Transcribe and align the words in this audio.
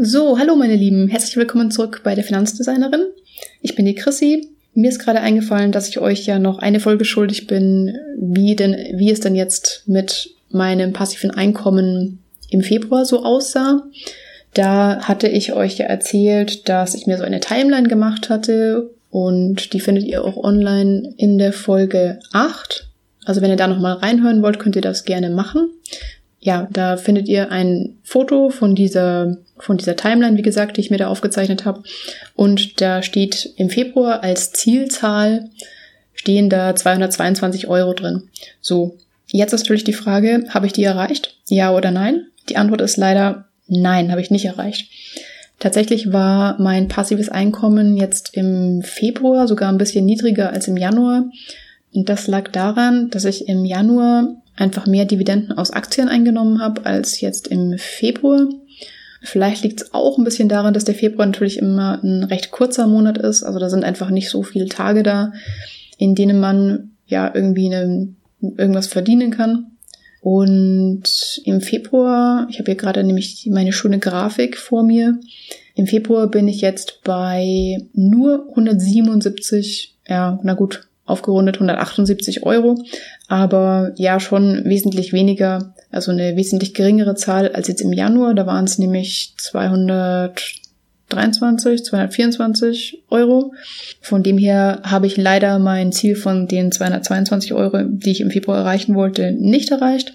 So, 0.00 0.38
hallo 0.38 0.54
meine 0.54 0.76
Lieben, 0.76 1.08
herzlich 1.08 1.36
willkommen 1.36 1.72
zurück 1.72 2.02
bei 2.04 2.14
der 2.14 2.22
Finanzdesignerin. 2.22 3.06
Ich 3.62 3.74
bin 3.74 3.84
die 3.84 3.96
Chrissy. 3.96 4.48
Mir 4.72 4.90
ist 4.90 5.00
gerade 5.00 5.18
eingefallen, 5.18 5.72
dass 5.72 5.88
ich 5.88 5.98
euch 5.98 6.24
ja 6.24 6.38
noch 6.38 6.60
eine 6.60 6.78
Folge 6.78 7.04
schuldig 7.04 7.48
bin, 7.48 7.98
wie 8.16 8.54
denn, 8.54 8.76
wie 8.96 9.10
es 9.10 9.18
denn 9.18 9.34
jetzt 9.34 9.82
mit 9.86 10.30
meinem 10.50 10.92
passiven 10.92 11.32
Einkommen 11.32 12.20
im 12.48 12.62
Februar 12.62 13.06
so 13.06 13.24
aussah. 13.24 13.88
Da 14.54 15.00
hatte 15.00 15.26
ich 15.26 15.52
euch 15.52 15.78
ja 15.78 15.86
erzählt, 15.86 16.68
dass 16.68 16.94
ich 16.94 17.08
mir 17.08 17.18
so 17.18 17.24
eine 17.24 17.40
Timeline 17.40 17.88
gemacht 17.88 18.30
hatte 18.30 18.90
und 19.10 19.72
die 19.72 19.80
findet 19.80 20.04
ihr 20.04 20.22
auch 20.22 20.36
online 20.36 21.12
in 21.16 21.38
der 21.38 21.52
Folge 21.52 22.20
8. 22.32 22.88
Also 23.24 23.42
wenn 23.42 23.50
ihr 23.50 23.56
da 23.56 23.66
nochmal 23.66 23.94
reinhören 23.94 24.44
wollt, 24.44 24.60
könnt 24.60 24.76
ihr 24.76 24.82
das 24.82 25.04
gerne 25.04 25.28
machen. 25.28 25.70
Ja, 26.40 26.68
da 26.70 26.96
findet 26.96 27.28
ihr 27.28 27.50
ein 27.50 27.98
Foto 28.04 28.50
von 28.50 28.74
dieser 28.74 29.38
von 29.58 29.76
dieser 29.76 29.96
Timeline, 29.96 30.36
wie 30.36 30.42
gesagt, 30.42 30.76
die 30.76 30.80
ich 30.80 30.90
mir 30.90 30.98
da 30.98 31.08
aufgezeichnet 31.08 31.64
habe. 31.64 31.82
Und 32.36 32.80
da 32.80 33.02
steht 33.02 33.54
im 33.56 33.70
Februar 33.70 34.22
als 34.22 34.52
Zielzahl 34.52 35.50
stehen 36.18 36.50
da 36.50 36.74
222 36.74 37.68
Euro 37.68 37.94
drin. 37.94 38.24
So, 38.60 38.96
jetzt 39.30 39.52
ist 39.52 39.62
natürlich 39.62 39.84
die 39.84 39.92
Frage, 39.92 40.46
habe 40.48 40.66
ich 40.66 40.72
die 40.72 40.82
erreicht? 40.82 41.36
Ja 41.48 41.72
oder 41.72 41.92
nein? 41.92 42.26
Die 42.48 42.56
Antwort 42.56 42.80
ist 42.80 42.96
leider 42.96 43.46
nein, 43.68 44.10
habe 44.10 44.20
ich 44.20 44.30
nicht 44.30 44.44
erreicht. 44.44 44.90
Tatsächlich 45.60 46.12
war 46.12 46.60
mein 46.60 46.88
passives 46.88 47.28
Einkommen 47.28 47.96
jetzt 47.96 48.30
im 48.34 48.82
Februar 48.82 49.46
sogar 49.46 49.70
ein 49.70 49.78
bisschen 49.78 50.04
niedriger 50.04 50.52
als 50.52 50.66
im 50.66 50.76
Januar. 50.76 51.24
Und 51.94 52.08
das 52.08 52.26
lag 52.26 52.50
daran, 52.50 53.10
dass 53.10 53.24
ich 53.24 53.48
im 53.48 53.64
Januar 53.64 54.42
einfach 54.58 54.86
mehr 54.86 55.04
Dividenden 55.04 55.56
aus 55.56 55.70
Aktien 55.70 56.08
eingenommen 56.08 56.60
habe 56.60 56.84
als 56.84 57.20
jetzt 57.20 57.48
im 57.48 57.78
Februar. 57.78 58.48
Vielleicht 59.22 59.64
liegt 59.64 59.80
es 59.82 59.94
auch 59.94 60.18
ein 60.18 60.24
bisschen 60.24 60.48
daran, 60.48 60.74
dass 60.74 60.84
der 60.84 60.94
Februar 60.94 61.26
natürlich 61.26 61.58
immer 61.58 62.02
ein 62.02 62.24
recht 62.24 62.50
kurzer 62.50 62.86
Monat 62.86 63.18
ist. 63.18 63.42
Also 63.42 63.58
da 63.58 63.68
sind 63.68 63.84
einfach 63.84 64.10
nicht 64.10 64.30
so 64.30 64.42
viele 64.42 64.66
Tage 64.66 65.02
da, 65.02 65.32
in 65.96 66.14
denen 66.14 66.40
man 66.40 66.92
ja 67.06 67.30
irgendwie 67.32 67.66
eine, 67.72 68.14
irgendwas 68.40 68.86
verdienen 68.86 69.30
kann. 69.30 69.72
Und 70.20 71.40
im 71.44 71.60
Februar, 71.60 72.46
ich 72.50 72.58
habe 72.58 72.72
hier 72.72 72.76
gerade 72.76 73.04
nämlich 73.04 73.48
meine 73.50 73.72
schöne 73.72 73.98
Grafik 73.98 74.56
vor 74.56 74.82
mir. 74.82 75.18
Im 75.74 75.86
Februar 75.86 76.28
bin 76.28 76.48
ich 76.48 76.60
jetzt 76.60 77.00
bei 77.04 77.78
nur 77.92 78.48
177, 78.50 79.96
ja, 80.08 80.40
na 80.42 80.54
gut, 80.54 80.87
aufgerundet 81.08 81.56
178 81.56 82.44
Euro, 82.44 82.80
aber 83.28 83.92
ja 83.96 84.20
schon 84.20 84.64
wesentlich 84.64 85.12
weniger, 85.12 85.74
also 85.90 86.12
eine 86.12 86.36
wesentlich 86.36 86.74
geringere 86.74 87.14
Zahl 87.14 87.50
als 87.52 87.68
jetzt 87.68 87.80
im 87.80 87.92
Januar. 87.92 88.34
Da 88.34 88.44
waren 88.46 88.66
es 88.66 88.78
nämlich 88.78 89.32
223, 89.38 91.84
224 91.84 93.04
Euro. 93.10 93.54
Von 94.00 94.22
dem 94.22 94.38
her 94.38 94.82
habe 94.84 95.06
ich 95.06 95.16
leider 95.16 95.58
mein 95.58 95.92
Ziel 95.92 96.14
von 96.14 96.46
den 96.46 96.70
222 96.70 97.54
Euro, 97.54 97.84
die 97.84 98.10
ich 98.10 98.20
im 98.20 98.30
Februar 98.30 98.58
erreichen 98.58 98.94
wollte, 98.94 99.32
nicht 99.32 99.70
erreicht. 99.70 100.12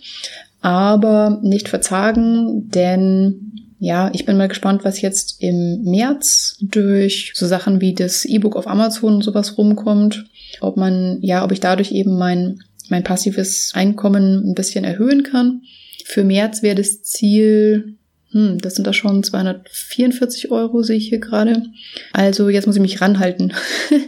Aber 0.61 1.39
nicht 1.41 1.69
verzagen, 1.69 2.69
denn 2.69 3.53
ja, 3.83 4.09
ich 4.13 4.25
bin 4.25 4.37
mal 4.37 4.47
gespannt, 4.47 4.85
was 4.85 5.01
jetzt 5.01 5.43
im 5.43 5.83
März 5.83 6.55
durch 6.61 7.33
so 7.35 7.45
Sachen 7.45 7.81
wie 7.81 7.93
das 7.93 8.23
E-Book 8.23 8.55
auf 8.55 8.65
Amazon 8.65 9.15
und 9.15 9.23
sowas 9.23 9.57
rumkommt. 9.57 10.23
Ob 10.61 10.77
man, 10.77 11.19
ja, 11.21 11.43
ob 11.43 11.51
ich 11.51 11.59
dadurch 11.59 11.91
eben 11.91 12.17
mein, 12.17 12.59
mein 12.89 13.03
passives 13.03 13.71
Einkommen 13.73 14.49
ein 14.49 14.55
bisschen 14.55 14.83
erhöhen 14.83 15.23
kann. 15.23 15.61
Für 16.05 16.23
März 16.23 16.61
wäre 16.61 16.75
das 16.75 17.01
Ziel, 17.01 17.95
hm, 18.31 18.59
das 18.59 18.75
sind 18.75 18.85
da 18.85 18.93
schon 18.93 19.23
244 19.23 20.51
Euro, 20.51 20.83
sehe 20.83 20.97
ich 20.97 21.09
hier 21.09 21.19
gerade. 21.19 21.63
Also 22.11 22.49
jetzt 22.49 22.65
muss 22.65 22.75
ich 22.75 22.81
mich 22.81 23.01
ranhalten, 23.01 23.53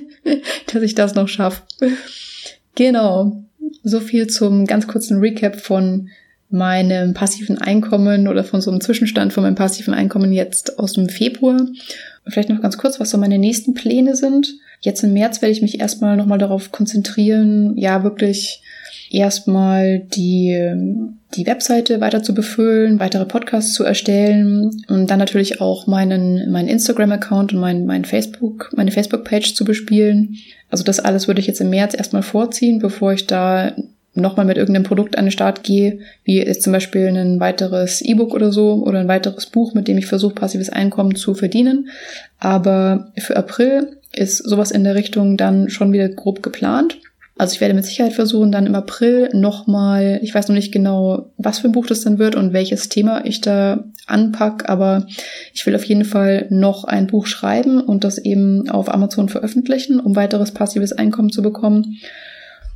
dass 0.74 0.84
ich 0.84 0.96
das 0.96 1.16
noch 1.16 1.28
schaffe. 1.28 1.64
Genau. 2.76 3.44
So 3.84 4.00
viel 4.00 4.28
zum 4.28 4.66
ganz 4.66 4.88
kurzen 4.88 5.20
Recap 5.20 5.60
von 5.62 6.10
meinem 6.50 7.14
passiven 7.14 7.58
Einkommen 7.58 8.28
oder 8.28 8.44
von 8.44 8.62
so 8.62 8.72
einem 8.72 8.82
Zwischenstand 8.82 9.34
von 9.34 9.44
meinem 9.44 9.56
passiven 9.56 9.94
Einkommen 9.94 10.32
jetzt 10.32 10.80
aus 10.80 10.94
dem 10.94 11.10
Februar. 11.10 11.68
Vielleicht 12.28 12.50
noch 12.50 12.62
ganz 12.62 12.78
kurz, 12.78 13.00
was 13.00 13.12
so 13.12 13.18
meine 13.18 13.38
nächsten 13.38 13.74
Pläne 13.74 14.16
sind. 14.16 14.56
Jetzt 14.82 15.04
im 15.04 15.14
März 15.14 15.42
werde 15.42 15.52
ich 15.52 15.62
mich 15.62 15.80
erstmal 15.80 16.18
nochmal 16.18 16.38
darauf 16.38 16.72
konzentrieren, 16.72 17.78
ja, 17.78 18.04
wirklich 18.04 18.62
erstmal 19.12 20.00
die, 20.00 20.60
die 21.36 21.46
Webseite 21.46 22.02
weiter 22.02 22.24
zu 22.24 22.34
befüllen, 22.34 23.00
weitere 23.00 23.26
Podcasts 23.26 23.74
zu 23.74 23.84
erstellen 23.84 24.72
und 24.88 25.10
dann 25.10 25.20
natürlich 25.20 25.62
auch 25.62 25.88
meinen, 25.88 26.52
meinen 26.52 26.68
Instagram-Account 26.68 27.54
und 27.54 27.60
mein, 27.60 27.86
mein 27.86 28.06
Facebook, 28.06 28.72
meine 28.76 28.92
Facebook-Page 28.92 29.54
zu 29.54 29.64
bespielen. 29.64 30.38
Also 30.70 30.84
das 30.84 31.00
alles 31.00 31.28
würde 31.28 31.40
ich 31.40 31.48
jetzt 31.48 31.62
im 31.62 31.70
März 31.70 31.94
erstmal 31.96 32.24
vorziehen, 32.24 32.80
bevor 32.80 33.14
ich 33.14 33.28
da 33.28 33.76
nochmal 34.16 34.46
mit 34.46 34.58
irgendeinem 34.58 34.84
Produkt 34.84 35.18
an 35.18 35.26
den 35.26 35.32
Start 35.32 35.64
gehe, 35.64 36.00
wie 36.24 36.38
jetzt 36.38 36.64
zum 36.64 36.74
Beispiel 36.74 37.08
ein 37.08 37.40
weiteres 37.40 38.02
E-Book 38.02 38.34
oder 38.34 38.52
so 38.52 38.84
oder 38.86 39.00
ein 39.00 39.08
weiteres 39.08 39.46
Buch, 39.48 39.74
mit 39.74 39.88
dem 39.88 39.98
ich 39.98 40.08
versuche, 40.08 40.36
passives 40.36 40.70
Einkommen 40.70 41.16
zu 41.16 41.34
verdienen. 41.34 41.90
Aber 42.40 43.12
für 43.18 43.38
April 43.38 43.98
ist 44.14 44.38
sowas 44.38 44.72
in 44.72 44.84
der 44.84 44.96
Richtung 44.96 45.38
dann 45.38 45.70
schon 45.70 45.92
wieder 45.92 46.10
grob 46.10 46.42
geplant. 46.42 47.00
Also 47.38 47.54
ich 47.54 47.62
werde 47.62 47.74
mit 47.74 47.84
Sicherheit 47.84 48.14
versuchen, 48.14 48.54
dann 48.54 48.66
im 48.66 48.76
April 48.76 49.30
nochmal, 49.34 50.20
ich 50.24 50.34
weiß 50.34 50.48
noch 50.48 50.56
nicht 50.56 50.72
genau, 50.72 51.32
was 51.38 51.60
für 51.60 51.68
ein 51.68 51.74
Buch 51.74 51.86
das 51.86 52.00
dann 52.00 52.18
wird 52.18 52.36
und 52.36 52.54
welches 52.54 52.88
Thema 52.88 53.26
ich 53.26 53.42
da 53.42 53.84
anpack, 54.08 54.70
aber 54.70 55.06
ich 55.54 55.66
will 55.66 55.76
auf 55.76 55.84
jeden 55.84 56.06
Fall 56.06 56.48
noch 56.50 56.86
ein 56.86 57.08
Buch 57.08 57.26
schreiben 57.26 57.82
und 57.82 58.06
das 58.06 58.20
eben 58.20 58.70
auf 58.70 58.94
Amazon 58.94 59.28
veröffentlichen, 59.28 60.00
um 60.00 60.16
weiteres 60.16 60.54
passives 60.54 60.94
Einkommen 60.94 61.30
zu 61.30 61.42
bekommen. 61.42 61.98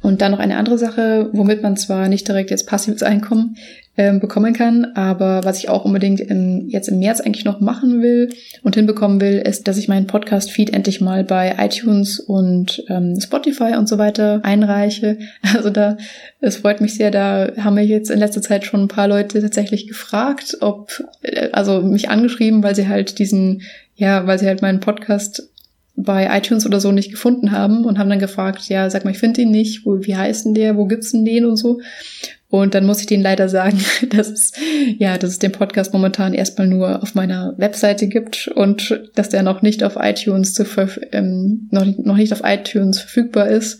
Und 0.01 0.21
dann 0.21 0.31
noch 0.31 0.39
eine 0.39 0.57
andere 0.57 0.77
Sache, 0.77 1.29
womit 1.33 1.61
man 1.61 1.75
zwar 1.75 2.07
nicht 2.07 2.27
direkt 2.27 2.51
jetzt 2.51 2.67
passives 2.67 3.03
Einkommen 3.03 3.57
äh, 3.99 4.17
bekommen 4.17 4.53
kann, 4.53 4.85
aber 4.95 5.43
was 5.43 5.59
ich 5.59 5.67
auch 5.67 5.83
unbedingt 5.83 6.21
im, 6.21 6.69
jetzt 6.69 6.87
im 6.87 6.99
März 6.99 7.19
eigentlich 7.19 7.43
noch 7.43 7.59
machen 7.59 8.01
will 8.01 8.29
und 8.63 8.75
hinbekommen 8.75 9.19
will, 9.19 9.39
ist, 9.39 9.67
dass 9.67 9.77
ich 9.77 9.89
meinen 9.89 10.07
Podcast-Feed 10.07 10.71
endlich 10.71 11.01
mal 11.01 11.25
bei 11.25 11.55
iTunes 11.59 12.17
und 12.21 12.81
ähm, 12.87 13.19
Spotify 13.19 13.75
und 13.77 13.89
so 13.89 13.97
weiter 13.97 14.39
einreiche. 14.43 15.17
Also 15.53 15.69
da, 15.69 15.97
es 16.39 16.57
freut 16.57 16.79
mich 16.79 16.93
sehr, 16.95 17.11
da 17.11 17.51
haben 17.57 17.75
mich 17.75 17.89
jetzt 17.89 18.09
in 18.09 18.19
letzter 18.19 18.41
Zeit 18.41 18.63
schon 18.63 18.83
ein 18.83 18.87
paar 18.87 19.07
Leute 19.09 19.41
tatsächlich 19.41 19.87
gefragt, 19.87 20.57
ob, 20.61 21.03
äh, 21.21 21.49
also 21.51 21.81
mich 21.81 22.09
angeschrieben, 22.09 22.63
weil 22.63 22.75
sie 22.75 22.87
halt 22.87 23.19
diesen, 23.19 23.63
ja, 23.95 24.25
weil 24.27 24.39
sie 24.39 24.47
halt 24.47 24.61
meinen 24.61 24.79
Podcast 24.79 25.49
bei 25.95 26.35
iTunes 26.37 26.65
oder 26.65 26.79
so 26.79 26.91
nicht 26.91 27.11
gefunden 27.11 27.51
haben 27.51 27.85
und 27.85 27.99
haben 27.99 28.09
dann 28.09 28.19
gefragt, 28.19 28.69
ja, 28.69 28.89
sag 28.89 29.05
mal, 29.05 29.11
ich 29.11 29.19
finde 29.19 29.41
ihn 29.41 29.51
nicht, 29.51 29.85
wo, 29.85 29.99
wie 30.01 30.15
heißt 30.15 30.45
denn 30.45 30.53
der, 30.53 30.77
wo 30.77 30.85
gibt's 30.85 31.11
denn 31.11 31.25
den 31.25 31.45
und 31.45 31.57
so. 31.57 31.79
Und 32.51 32.73
dann 32.73 32.87
muss 32.87 32.99
ich 32.99 33.05
denen 33.05 33.21
leider 33.21 33.47
sagen, 33.47 33.79
dass 34.09 34.27
es, 34.27 34.53
ja, 34.97 35.17
dass 35.19 35.29
es 35.29 35.39
den 35.39 35.51
Podcast 35.51 35.93
momentan 35.93 36.33
erstmal 36.33 36.65
nur 36.65 37.03
auf 37.03 37.13
meiner 37.13 37.53
Webseite 37.57 38.07
gibt 38.07 38.47
und 38.47 38.99
dass 39.13 39.29
der 39.29 39.43
noch 39.43 39.61
nicht 39.61 39.83
auf 39.83 39.97
iTunes 39.99 40.55
zu 40.55 40.65
ähm, 41.11 41.67
noch, 41.69 41.85
noch 41.85 42.17
nicht 42.17 42.33
auf 42.33 42.41
iTunes 42.43 42.99
verfügbar 42.99 43.49
ist. 43.49 43.79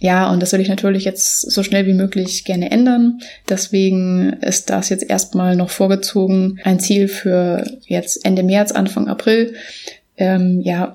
Ja, 0.00 0.30
und 0.30 0.42
das 0.42 0.52
will 0.52 0.60
ich 0.60 0.68
natürlich 0.68 1.04
jetzt 1.04 1.50
so 1.50 1.62
schnell 1.62 1.86
wie 1.86 1.94
möglich 1.94 2.44
gerne 2.44 2.70
ändern. 2.70 3.20
Deswegen 3.48 4.34
ist 4.42 4.68
das 4.68 4.90
jetzt 4.90 5.08
erstmal 5.08 5.56
noch 5.56 5.70
vorgezogen, 5.70 6.60
ein 6.62 6.78
Ziel 6.78 7.08
für 7.08 7.64
jetzt 7.86 8.24
Ende 8.26 8.42
März, 8.42 8.72
Anfang 8.72 9.08
April. 9.08 9.54
Ähm, 10.18 10.60
ja, 10.60 10.94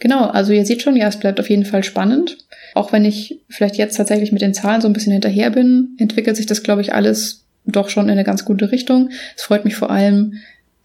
Genau, 0.00 0.26
also 0.26 0.52
ihr 0.52 0.66
seht 0.66 0.82
schon, 0.82 0.96
ja, 0.96 1.08
es 1.08 1.18
bleibt 1.18 1.40
auf 1.40 1.50
jeden 1.50 1.64
Fall 1.64 1.84
spannend. 1.84 2.38
Auch 2.74 2.92
wenn 2.92 3.04
ich 3.04 3.40
vielleicht 3.48 3.76
jetzt 3.76 3.96
tatsächlich 3.96 4.32
mit 4.32 4.42
den 4.42 4.54
Zahlen 4.54 4.80
so 4.80 4.88
ein 4.88 4.92
bisschen 4.92 5.12
hinterher 5.12 5.50
bin, 5.50 5.96
entwickelt 5.98 6.36
sich 6.36 6.46
das, 6.46 6.62
glaube 6.62 6.82
ich, 6.82 6.92
alles 6.92 7.44
doch 7.64 7.88
schon 7.88 8.06
in 8.06 8.12
eine 8.12 8.24
ganz 8.24 8.44
gute 8.44 8.70
Richtung. 8.70 9.10
Es 9.36 9.42
freut 9.42 9.64
mich 9.64 9.74
vor 9.74 9.90
allem, 9.90 10.34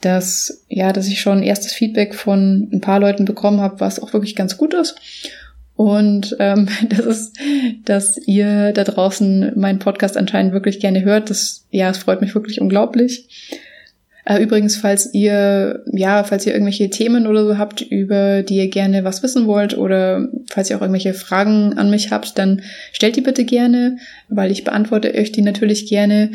dass, 0.02 0.64
ja, 0.68 0.94
dass 0.94 1.08
ich 1.08 1.22
schon 1.22 1.44
erstes 1.44 1.74
Feedback 1.74 2.16
von 2.16 2.70
ein 2.72 2.82
paar 2.82 3.00
Leuten 3.00 3.26
bekommen 3.26 3.62
habe, 3.62 3.80
was 3.80 4.00
auch 4.00 4.14
wirklich 4.14 4.36
ganz 4.36 4.58
gut 4.58 4.74
ist. 4.74 4.96
Und 5.76 6.36
ähm, 6.40 6.68
das 6.90 7.00
ist, 7.00 7.38
dass 7.86 8.18
ihr 8.28 8.72
da 8.74 8.84
draußen 8.84 9.54
meinen 9.56 9.80
Podcast 9.80 10.18
anscheinend 10.18 10.54
wirklich 10.54 10.80
gerne 10.80 11.04
hört. 11.04 11.30
Das, 11.30 11.66
ja, 11.72 11.90
es 11.90 12.00
freut 12.00 12.22
mich 12.22 12.36
wirklich 12.36 12.62
unglaublich. 12.62 13.28
Äh, 14.26 14.42
übrigens, 14.42 14.76
falls 14.76 15.14
ihr, 15.14 15.84
ja, 15.92 16.24
falls 16.24 16.46
ihr 16.46 16.54
irgendwelche 16.54 16.90
Themen 16.90 17.26
oder 17.26 17.46
so 17.46 17.58
habt, 17.58 17.82
über 17.82 18.44
die 18.44 18.58
ihr 18.58 18.70
gerne 18.70 19.04
was 19.04 19.24
wissen 19.24 19.48
wollt 19.48 19.78
oder 19.78 20.30
falls 20.50 20.70
ihr 20.70 20.78
auch 20.78 20.82
irgendwelche 20.82 21.14
Fragen 21.14 21.78
an 21.78 21.90
mich 21.90 22.12
habt, 22.12 22.38
dann 22.38 22.62
stellt 22.92 23.16
die 23.16 23.22
bitte 23.22 23.46
gerne, 23.46 23.98
weil 24.30 24.52
ich 24.52 24.64
beantworte 24.64 25.14
euch 25.14 25.32
die 25.32 25.42
natürlich 25.42 25.88
gerne 25.88 26.32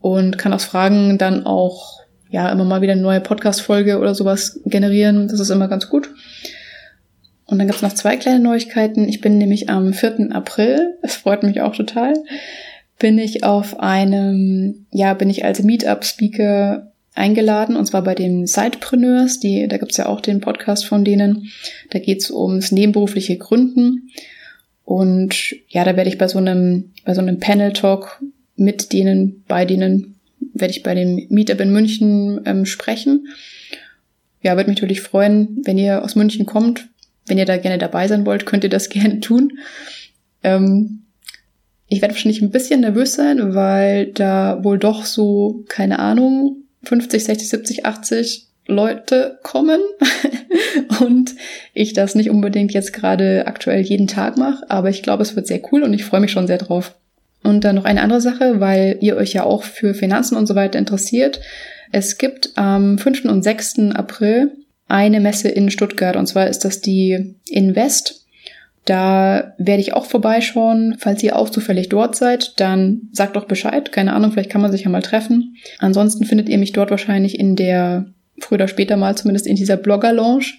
und 0.00 0.38
kann 0.38 0.52
aus 0.52 0.64
Fragen 0.64 1.18
dann 1.18 1.46
auch, 1.46 2.00
ja, 2.30 2.50
immer 2.50 2.64
mal 2.64 2.82
wieder 2.82 2.92
eine 2.92 3.02
neue 3.02 3.20
Podcast-Folge 3.20 3.98
oder 3.98 4.14
sowas 4.14 4.60
generieren. 4.66 5.28
Das 5.28 5.40
ist 5.40 5.50
immer 5.50 5.68
ganz 5.68 5.88
gut. 5.88 6.10
Und 7.46 7.58
dann 7.58 7.66
gibt's 7.66 7.82
noch 7.82 7.94
zwei 7.94 8.16
kleine 8.16 8.40
Neuigkeiten. 8.40 9.08
Ich 9.08 9.22
bin 9.22 9.38
nämlich 9.38 9.70
am 9.70 9.94
4. 9.94 10.28
April, 10.32 10.98
es 11.02 11.16
freut 11.16 11.42
mich 11.42 11.60
auch 11.60 11.74
total, 11.74 12.14
bin 12.98 13.18
ich 13.18 13.44
auf 13.44 13.78
einem, 13.78 14.86
ja, 14.90 15.14
bin 15.14 15.30
ich 15.30 15.44
als 15.44 15.62
Meetup-Speaker 15.62 16.92
eingeladen, 17.18 17.76
und 17.76 17.86
zwar 17.86 18.02
bei 18.02 18.14
den 18.14 18.46
Sidepreneurs, 18.46 19.40
die, 19.40 19.66
da 19.68 19.76
gibt's 19.76 19.96
ja 19.96 20.06
auch 20.06 20.20
den 20.20 20.40
Podcast 20.40 20.86
von 20.86 21.04
denen. 21.04 21.50
Da 21.90 21.98
geht's 21.98 22.30
ums 22.30 22.72
nebenberufliche 22.72 23.36
Gründen. 23.36 24.10
Und 24.84 25.54
ja, 25.68 25.84
da 25.84 25.96
werde 25.96 26.08
ich 26.08 26.16
bei 26.16 26.28
so 26.28 26.38
einem, 26.38 26.92
bei 27.04 27.12
so 27.12 27.20
einem 27.20 27.40
Panel-Talk 27.40 28.22
mit 28.56 28.92
denen, 28.92 29.44
bei 29.46 29.64
denen, 29.64 30.14
werde 30.54 30.70
ich 30.70 30.82
bei 30.82 30.94
dem 30.94 31.26
Meetup 31.28 31.60
in 31.60 31.72
München 31.72 32.40
ähm, 32.46 32.64
sprechen. 32.64 33.28
Ja, 34.42 34.56
würde 34.56 34.70
mich 34.70 34.78
natürlich 34.78 35.02
freuen, 35.02 35.58
wenn 35.64 35.76
ihr 35.76 36.02
aus 36.02 36.16
München 36.16 36.46
kommt. 36.46 36.88
Wenn 37.26 37.38
ihr 37.38 37.44
da 37.44 37.58
gerne 37.58 37.78
dabei 37.78 38.08
sein 38.08 38.24
wollt, 38.24 38.46
könnt 38.46 38.64
ihr 38.64 38.70
das 38.70 38.88
gerne 38.90 39.20
tun. 39.20 39.58
Ähm, 40.42 41.02
ich 41.88 42.00
werde 42.00 42.14
wahrscheinlich 42.14 42.42
ein 42.42 42.50
bisschen 42.50 42.80
nervös 42.80 43.14
sein, 43.14 43.54
weil 43.54 44.06
da 44.12 44.62
wohl 44.62 44.78
doch 44.78 45.04
so, 45.04 45.64
keine 45.68 45.98
Ahnung, 45.98 46.64
50, 46.84 47.24
60, 47.24 47.48
70, 47.48 47.86
80 47.86 48.48
Leute 48.66 49.38
kommen 49.42 49.80
und 51.00 51.34
ich 51.72 51.94
das 51.94 52.14
nicht 52.14 52.30
unbedingt 52.30 52.72
jetzt 52.72 52.92
gerade 52.92 53.46
aktuell 53.46 53.80
jeden 53.80 54.06
Tag 54.06 54.36
mache, 54.36 54.70
aber 54.70 54.90
ich 54.90 55.02
glaube, 55.02 55.22
es 55.22 55.34
wird 55.34 55.46
sehr 55.46 55.62
cool 55.72 55.82
und 55.82 55.94
ich 55.94 56.04
freue 56.04 56.20
mich 56.20 56.32
schon 56.32 56.46
sehr 56.46 56.58
drauf. 56.58 56.94
Und 57.42 57.64
dann 57.64 57.76
noch 57.76 57.84
eine 57.84 58.02
andere 58.02 58.20
Sache, 58.20 58.60
weil 58.60 58.98
ihr 59.00 59.16
euch 59.16 59.32
ja 59.32 59.44
auch 59.44 59.62
für 59.62 59.94
Finanzen 59.94 60.36
und 60.36 60.46
so 60.46 60.54
weiter 60.54 60.78
interessiert. 60.78 61.40
Es 61.92 62.18
gibt 62.18 62.50
am 62.56 62.98
5. 62.98 63.24
und 63.26 63.42
6. 63.42 63.78
April 63.94 64.50
eine 64.88 65.20
Messe 65.20 65.48
in 65.48 65.70
Stuttgart 65.70 66.16
und 66.16 66.26
zwar 66.26 66.48
ist 66.48 66.64
das 66.64 66.80
die 66.80 67.36
Invest. 67.48 68.26
Da 68.88 69.52
werde 69.58 69.82
ich 69.82 69.92
auch 69.92 70.06
vorbeischauen. 70.06 70.96
Falls 70.98 71.22
ihr 71.22 71.36
auch 71.36 71.50
zufällig 71.50 71.90
dort 71.90 72.16
seid, 72.16 72.58
dann 72.58 73.02
sagt 73.12 73.36
doch 73.36 73.44
Bescheid. 73.44 73.92
Keine 73.92 74.14
Ahnung, 74.14 74.32
vielleicht 74.32 74.48
kann 74.48 74.62
man 74.62 74.72
sich 74.72 74.84
ja 74.84 74.88
mal 74.88 75.02
treffen. 75.02 75.56
Ansonsten 75.78 76.24
findet 76.24 76.48
ihr 76.48 76.56
mich 76.56 76.72
dort 76.72 76.90
wahrscheinlich 76.90 77.38
in 77.38 77.54
der, 77.54 78.06
früher 78.38 78.56
oder 78.56 78.68
später 78.68 78.96
mal 78.96 79.14
zumindest 79.14 79.46
in 79.46 79.56
dieser 79.56 79.76
Blogger-Lounge. 79.76 80.54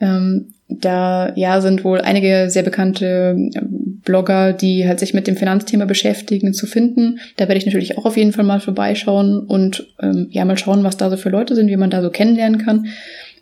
Ähm, 0.00 0.54
da 0.68 1.34
ja 1.36 1.60
sind 1.60 1.84
wohl 1.84 2.00
einige 2.00 2.48
sehr 2.48 2.62
bekannte 2.62 3.36
ähm, 3.36 4.00
Blogger, 4.06 4.54
die 4.54 4.88
halt 4.88 4.98
sich 4.98 5.12
mit 5.12 5.26
dem 5.26 5.36
Finanzthema 5.36 5.84
beschäftigen, 5.84 6.54
zu 6.54 6.66
finden. 6.66 7.20
Da 7.36 7.46
werde 7.46 7.58
ich 7.58 7.66
natürlich 7.66 7.98
auch 7.98 8.06
auf 8.06 8.16
jeden 8.16 8.32
Fall 8.32 8.46
mal 8.46 8.60
vorbeischauen 8.60 9.38
und 9.38 9.86
ähm, 10.00 10.28
ja 10.30 10.46
mal 10.46 10.56
schauen, 10.56 10.82
was 10.82 10.96
da 10.96 11.10
so 11.10 11.18
für 11.18 11.28
Leute 11.28 11.54
sind, 11.54 11.68
wie 11.68 11.76
man 11.76 11.90
da 11.90 12.00
so 12.00 12.08
kennenlernen 12.08 12.64
kann 12.64 12.86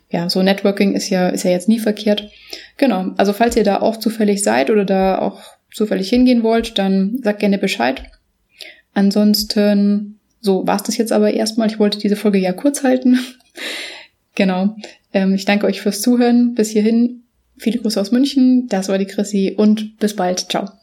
ja, 0.09 0.27
so 0.29 0.41
Networking 0.41 0.95
ist 0.95 1.09
ja, 1.09 1.29
ist 1.29 1.43
ja 1.43 1.51
jetzt 1.51 1.69
nie 1.69 1.79
verkehrt. 1.79 2.29
Genau. 2.77 3.11
Also 3.17 3.33
falls 3.33 3.55
ihr 3.55 3.63
da 3.63 3.81
auch 3.81 3.97
zufällig 3.97 4.43
seid 4.43 4.69
oder 4.69 4.85
da 4.85 5.19
auch 5.19 5.41
zufällig 5.71 6.09
hingehen 6.09 6.41
wollt, 6.41 6.77
dann 6.79 7.19
sagt 7.21 7.39
gerne 7.39 7.59
Bescheid. 7.59 8.03
Ansonsten, 8.93 10.19
so 10.41 10.65
war's 10.65 10.83
das 10.83 10.97
jetzt 10.97 11.11
aber 11.11 11.33
erstmal. 11.33 11.67
Ich 11.67 11.79
wollte 11.79 11.99
diese 11.99 12.15
Folge 12.15 12.39
ja 12.39 12.53
kurz 12.53 12.83
halten. 12.83 13.19
genau. 14.35 14.75
Ähm, 15.13 15.35
ich 15.35 15.45
danke 15.45 15.67
euch 15.67 15.81
fürs 15.81 16.01
Zuhören. 16.01 16.55
Bis 16.55 16.71
hierhin. 16.71 17.21
Viele 17.57 17.79
Grüße 17.79 18.01
aus 18.01 18.11
München. 18.11 18.67
Das 18.67 18.89
war 18.89 18.97
die 18.97 19.05
Chrissy 19.05 19.53
und 19.55 19.99
bis 19.99 20.15
bald. 20.15 20.49
Ciao. 20.49 20.78